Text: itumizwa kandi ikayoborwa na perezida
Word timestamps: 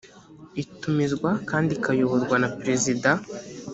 itumizwa 0.63 1.29
kandi 1.49 1.69
ikayoborwa 1.77 2.35
na 2.41 2.49
perezida 2.59 3.09